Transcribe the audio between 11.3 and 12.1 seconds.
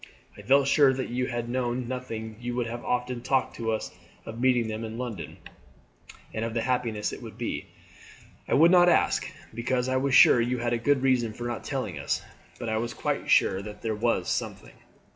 for not telling